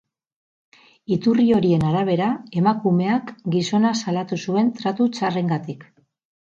[1.15, 2.31] Iturri horien arabera,
[2.63, 5.91] emakumeak gizona salatu zuen tratu txarrengatik.